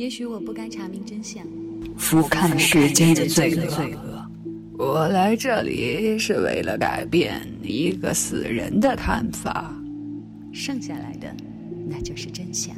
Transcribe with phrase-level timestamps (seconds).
[0.00, 1.46] 也许我不该查明真相，
[1.98, 4.26] 俯瞰世间的罪恶。
[4.78, 9.78] 我来这里是为了改变一个死人的看法，
[10.54, 11.30] 剩下来的
[11.86, 12.74] 那就是真相。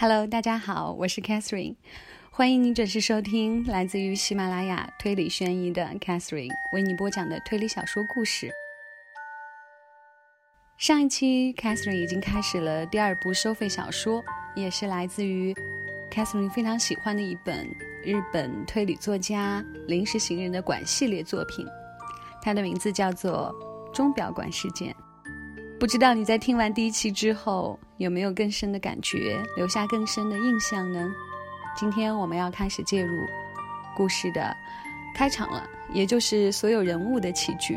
[0.00, 1.74] Hello，大家好，我是 Catherine，
[2.30, 8.50] 欢迎你准时收听来自于喜马拉雅推理悬疑的 Catherine 为你播讲的推理小说故事。
[10.78, 15.54] 上一期 Catherine 已经开始了第二部收费小说，也是来自于
[16.10, 17.68] Catherine 非常喜欢的一本
[18.02, 21.66] 日本推理作家临时行人的馆系列作品，
[22.40, 23.54] 它的名字叫做
[23.94, 24.94] 《钟表馆事件》。
[25.78, 31.14] 不知道你在听完第一期之后有没有更深的感觉，留下更深的印象呢？
[31.76, 33.14] 今天我们要开始介入
[33.94, 34.56] 故事的
[35.14, 37.76] 开场了，也就是所有人物的起居。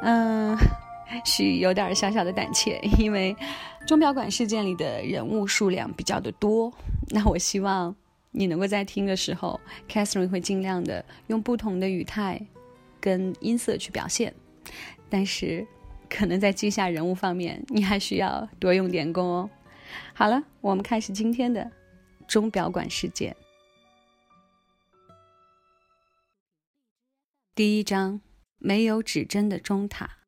[0.00, 0.56] 嗯，
[1.26, 3.36] 许有点小小的胆怯，因为
[3.86, 6.72] 钟表馆事件里的人物数量比较的多。
[7.08, 7.94] 那我希望
[8.30, 12.40] 你能够在听的时候，Catherine 会尽量的用不同的语态
[12.98, 14.32] 跟音色去表现，
[15.10, 15.66] 但是。
[16.14, 19.48] 可能在记下人物方面，你还需要多用点功哦。
[20.12, 21.72] 好了，我们开始今天的
[22.28, 23.34] 钟表馆事件。
[27.54, 28.20] 第一章：
[28.58, 30.18] 没有指针的钟塔。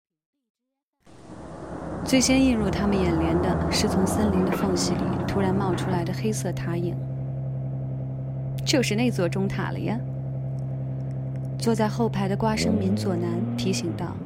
[2.03, 6.97] 最先映入他们眼帘的是从森林的缝隙里突然冒出来的黑色塔影，
[8.65, 10.01] 就是那座钟塔了呀。
[11.59, 14.17] 坐在后排的瓜生民左南提醒道。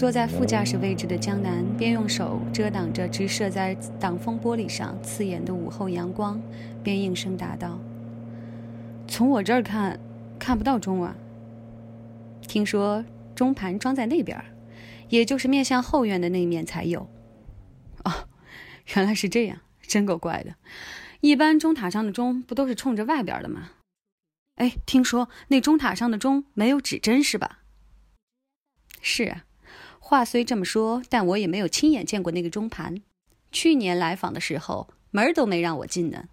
[0.00, 6.40] 坐在副驾驶位置的江南边用手遮挡着直射在挡风玻璃上刺眼的午后阳光，
[6.82, 7.78] 边应声答道
[9.06, 10.00] ：“从我这儿看，
[10.38, 11.14] 看不到钟啊。
[12.40, 14.42] 听说钟盘装在那边，
[15.10, 17.00] 也就是面向后院的那面才有。
[18.04, 18.26] 哦，
[18.94, 20.54] 原来是这样，真够怪的。
[21.20, 23.72] 一般钟塔上的钟不都是冲着外边的吗？
[24.54, 27.58] 哎，听说那钟塔上的钟没有指针是吧？
[29.02, 29.44] 是啊。”
[30.02, 33.00] 话虽这么说，但我也没有亲眼见过那个钟盘。
[33.52, 36.24] 去年来访的时候，门儿都没让我进呢。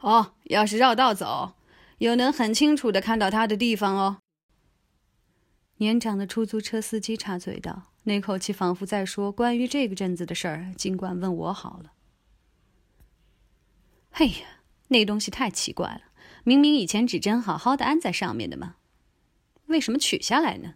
[0.00, 1.54] 哦，要是绕道走，
[1.98, 4.18] 又能很清楚的看到他的地方哦。
[5.76, 11.92] 年长的出租车司机插嘴道，那口气仿佛在说：“关于这个镇子的事儿，尽管问我好了。”
[14.12, 16.00] 哎呀，那东西太奇怪了！
[16.42, 18.76] 明明以前指针好好的安在上面的嘛，
[19.68, 20.74] 为什么取下来呢？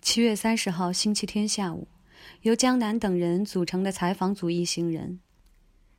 [0.00, 1.88] 七月三十号星期天下午，
[2.42, 5.20] 由江南等人组成的采访组一行人，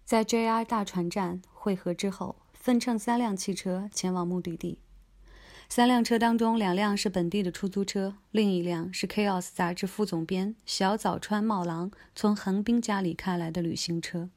[0.03, 4.79] 在 JR 大船站汇合之后，分乘三辆汽车前往目的地。
[5.67, 14.29] 三辆车当中，两辆是本地的出租车，另一辆是《Chaos》杂志副总编小早川茂郎从横滨家里开来的旅行车。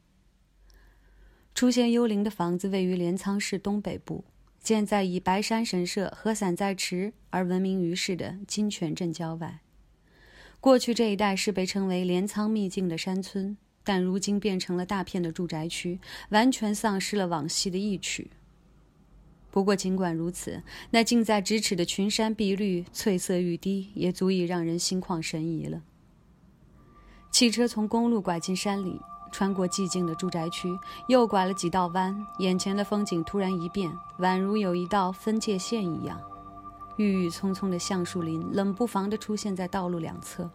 [1.53, 4.25] 出现幽灵的房子位于镰仓市东北部。
[4.61, 9.59] 建在以白山神社和散在池而闻名于世的金泉镇郊外。
[10.59, 15.99] 过去这一带是被称为镰仓秘境的山村，但如今变成了大片的住宅区，
[16.29, 18.29] 完全丧失了往昔的意趣。
[19.51, 25.81] 不过，尽管如此，那近在咫尺的群山碧绿、翠色欲滴，也足以让人心旷神怡了。
[27.31, 28.99] 汽车从公路拐进山里。
[29.31, 36.19] 穿过寂静的住宅区，又拐了几道弯，眼前的风景突然一变，宛如有一道分界线一样。
[36.97, 40.49] 郁郁葱葱的橡树林冷不防地出现在道路两侧，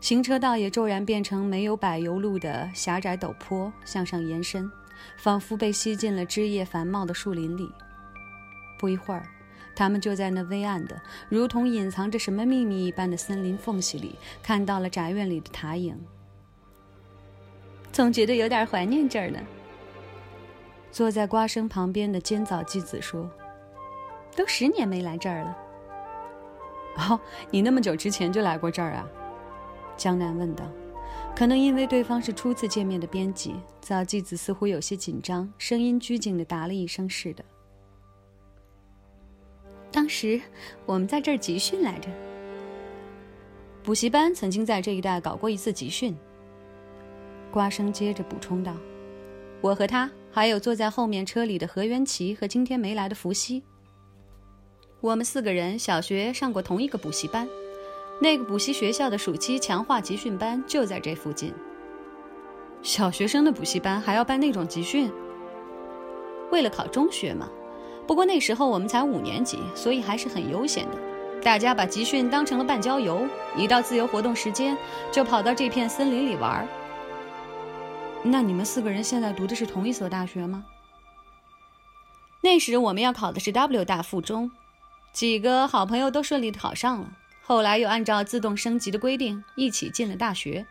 [0.00, 4.70] 行车道也骤然变成没有柏油路的狭窄陡坡，向上延伸，
[5.16, 7.72] 仿佛被吸进了枝叶繁茂的树林里。
[8.78, 9.28] 不一会儿，
[9.74, 15.98] 他们就在那微暗的、如同隐藏着什么秘密一般的森林缝隙里，看到了宅院里的塔影。
[17.92, 19.38] 总觉得有点怀念这儿呢。
[20.90, 23.30] 坐在瓜生旁边的尖枣纪子说
[24.34, 25.58] ：“都十年没来这儿了。”
[27.08, 29.08] 哦，你那么久之前就来过这儿啊？
[29.96, 30.64] 江南问道。
[31.34, 37.42] 可能因为对方是初次见面的编辑，早纪子似乎有些紧张，声音拘谨的答了一声：“是的。”
[39.90, 40.40] 当时
[40.84, 42.10] 我们在这儿集训来着。
[43.82, 46.14] 补习班曾经在这一带搞过一次集训。
[47.52, 48.72] 瓜生接着补充道
[49.60, 53.62] ：“我和他，还有坐在后面车里的何元奇和今天没来的伏羲，
[55.02, 57.46] 我们四个人小学上过同一个补习班。
[58.20, 61.52] 那个补习学校的暑期强化集训班就在这附近。
[62.80, 65.12] 小学生的补习班还要办那种集训？
[66.50, 67.48] 为了考中学嘛。
[68.06, 70.96] 不过那时候我们才五年级，所以还是很悠闲的。
[71.42, 73.26] 大家把集训当成了半郊游，
[73.56, 74.76] 一到自由活动时间
[75.10, 76.66] 就跑到这片森林里玩。
[78.24, 80.64] 那你们四个人现在读的是同一所大学吗？
[82.40, 84.50] 那时我们要考的是 W 大附中，
[85.12, 87.12] 几个好朋友都顺利的考上了。
[87.42, 90.66] 后来又按照自动升级的规定，一起进了大学。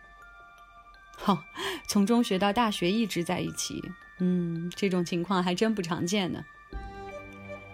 [1.26, 1.40] 哦，
[1.88, 3.84] 从中学到大学一直在一起，
[4.20, 6.44] 嗯，这种情况还真不常见呢。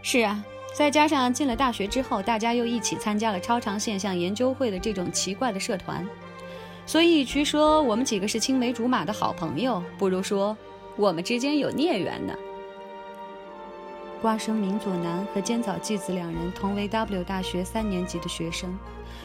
[0.01, 0.43] 是啊，
[0.75, 6.05] 再加上进了大学之后，大家又一起参加了超常现象研究会的这种奇怪的社团，
[6.87, 10.57] 所以与其说我们几个是青梅竹马的好朋友，不如说
[10.95, 12.33] 我们之间有孽缘呢。
[14.21, 18.75] 瓜生明佐男和尖早纪子两人同为 W 大学三年级的学生，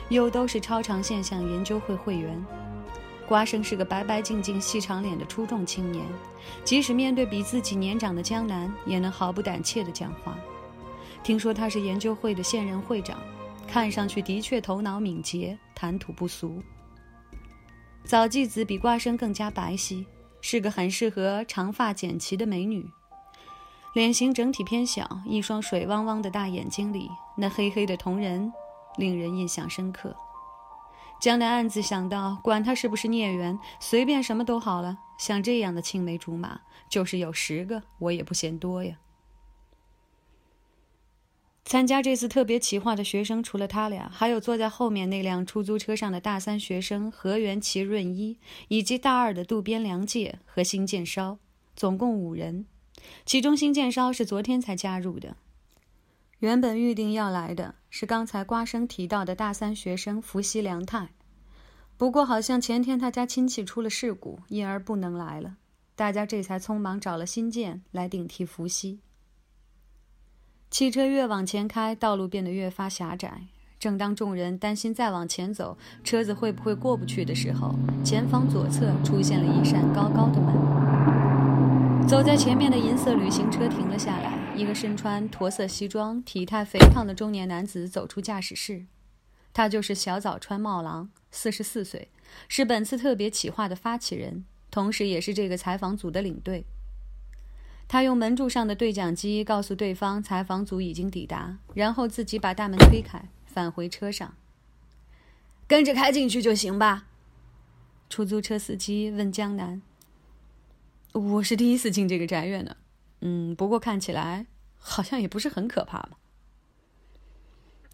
[0.08, 2.44] 又都是超长现象研究会会员。
[3.28, 6.04] 瓜生是个白白净净、细长脸的出众青年，
[6.64, 10.36] 即使面对比自己年长的江南，也能毫不胆怯地讲话。
[11.22, 13.16] 听说他是研究会的现任会长，
[13.66, 16.60] 看上去的确头脑敏捷，谈吐不俗。
[18.04, 20.04] 早纪子比瓜生更加白皙，
[20.40, 22.86] 是个很适合长发剪齐的美女。
[23.94, 28.52] 脸型整体偏小，一双水汪汪的大眼睛里那黑黑的瞳仁，
[28.96, 30.14] 令人印象深刻。
[31.20, 34.98] 江南暗自想到，管他是不是孽缘，随便什么都好了。
[35.18, 38.96] 像这样的青梅竹马，就是有十个我也不嫌多呀。
[41.64, 48.36] 参加这次特别企划的学生，除了他俩，还有坐在后面那辆出租车上的大三学生河原齐润一，
[48.68, 51.38] 以及大二的渡边良介和新建烧，
[51.74, 52.66] 总共五人。
[53.24, 55.36] 其中，新建烧是昨天才加入的。
[56.40, 61.10] 原本预定要来的是刚才瓜生提到的大三学生伏羲良太，
[61.96, 65.56] 不过好像前天他家亲戚出了事故，因而不能来了。
[65.94, 68.98] 大家这才匆忙找了新建来顶替伏羲。
[70.72, 73.42] 汽车越往前开，道路变得越发狭窄。
[73.78, 82.08] 正当众人担心再往前走车子会不会过不去的时候，前方左侧出现了一扇高高的门。
[82.08, 88.86] 走在前面的银色旅行车停了下来，一个身穿驼色西装、体态肥胖的中年男子走出驾驶室。
[89.52, 92.08] 他就是小早川茂郎，四十四岁，
[92.48, 96.64] 是本次特别企划的发起人，同时也是这个采访组的领队。
[97.92, 104.34] 他用门柱上的对讲机告诉对方采访组已经抵达，然后自己把大门推开，返回车上。
[105.66, 107.06] 跟着开进去就行吧。
[108.08, 109.82] 出租车司机问江南。
[111.12, 112.74] 我是第一次进这个宅院呢，
[113.20, 114.46] 嗯，不过看起来
[114.78, 116.12] 好像也不是很可怕嘛。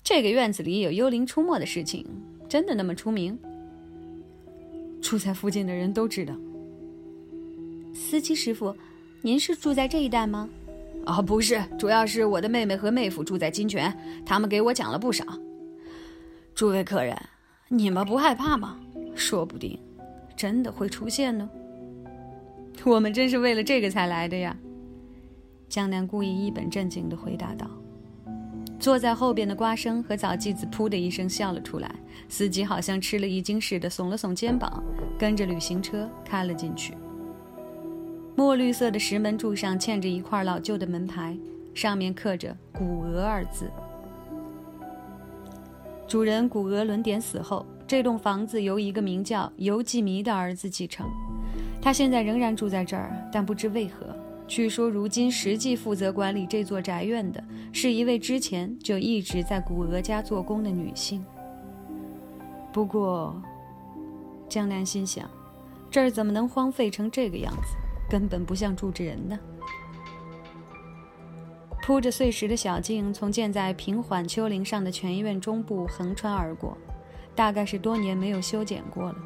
[0.05, 2.07] 这个院子里有幽灵出没的事情，
[2.49, 3.37] 真的那么出名？
[5.03, 6.37] 住在附近的人都知道。
[7.93, 8.77] 司机师傅，
[9.29, 10.49] 您是住在这一带吗？
[11.05, 13.95] 啊，不是，主要是我的妹妹和妹夫住在金泉，
[14.25, 15.23] 他们给我讲了不少。
[16.55, 17.15] 诸位客人，
[17.69, 18.81] 你们不害怕吗？
[19.15, 19.79] 说不定
[20.35, 21.47] 真的会出现呢。
[22.87, 24.57] 我们真是为了这个才来的呀！
[25.69, 27.71] 江南故意一本正经地回答道。
[28.81, 31.95] 坐在后边的瓜生和早纪子噗的一声笑了出来，
[32.31, 34.83] 司机好像吃了一惊似的耸了耸肩膀，
[35.19, 36.95] 跟着旅行车开了进去。
[38.39, 41.37] 墨绿色的石门柱上嵌着一块老旧的门牌，
[41.75, 43.69] 上面刻着“古俄”二字。
[46.07, 51.05] 主人古俄伦典死后，这栋房子由一个名叫尤纪迷的儿子继承。
[51.83, 54.07] 他现在仍然住在这儿，但不知为何，
[54.47, 57.43] 据说如今实际负责管理这座宅院的
[57.73, 61.25] 是一位之前就一直在古俄家做工的女性。
[62.73, 63.35] 不过，
[64.49, 65.29] 江南心想，
[65.91, 67.77] 这儿怎么能荒废成这个样子？
[68.09, 69.39] 根本不像住着人呢。
[71.83, 76.77] 铺着碎石的小径从建在平缓丘陵上的全院中部横穿而过，
[77.35, 79.17] 大概是多年没有修剪过了。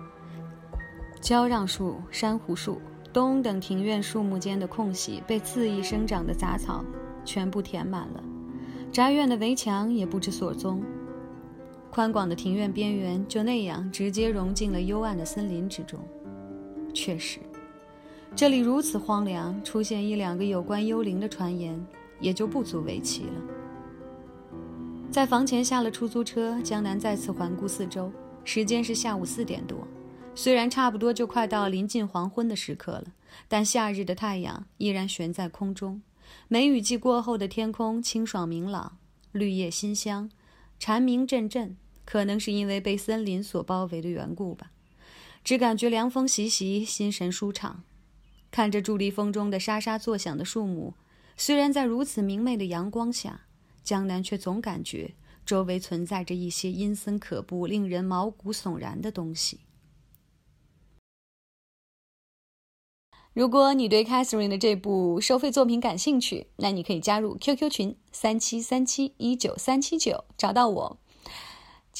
[1.20, 2.80] 焦让树、珊瑚树、
[3.12, 6.84] 东等庭院树木间的空隙被恣意生长的杂草
[7.24, 8.22] 全部填满了，
[8.92, 10.82] 宅院的围墙也不知所踪。
[11.90, 16.00] 宽广的庭院边缘就那样直接融进了幽暗的森林之中。
[16.94, 17.38] 确实，
[18.34, 21.78] 这里如此荒凉，出现一两个有关幽灵的传言
[22.18, 23.32] 也就不足为奇了。
[25.10, 28.10] 在房前下了出租车，江南再次环顾四周，
[28.42, 29.86] 时间是下午四点多。
[30.34, 33.04] 虽然差不多就快到临近黄昏的时刻了，
[33.48, 36.00] 但夏日的太阳依然悬在空中。
[36.48, 38.96] 梅雨季过后的天空清爽明朗，
[39.32, 40.30] 绿叶馨香，
[40.78, 44.70] 蝉鸣阵阵，可能是因为被森林所包围的缘故吧，
[45.44, 47.82] 只感觉凉风习习，心神舒畅。
[48.52, 50.92] 看着伫立风中的沙沙作响的树木，
[51.38, 53.46] 虽然在如此明媚的阳光下，
[53.82, 55.14] 江南却总感觉
[55.46, 59.60] 周围存在着一些阴森可怖、令人毛骨悚然的东西。
[63.32, 70.98] 如果你对 Catherine 的这部收费作品感兴趣，那你可以加入 QQ 群三七三七一九三七九，找到我。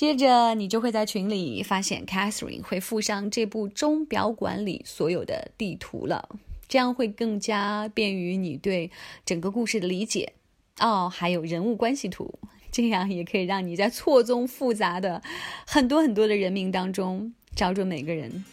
[0.02, 6.28] 接着，你就会在群里发现 Catherine 会附上这部钟表馆里所有的地图了，
[6.66, 8.90] 这样会更加便于你对
[9.24, 10.32] 整个故事的理解。
[10.80, 12.34] 哦，还有人物关系图，
[12.72, 15.22] 这样也可以让你在错综复杂的
[15.64, 18.44] 很多很多的人名当中找准每个人。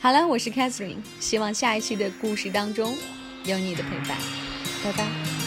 [0.00, 2.94] 好了，我是 Catherine，希望下一期的故事当中
[3.44, 4.16] 有你的陪伴，
[4.82, 5.45] 拜拜。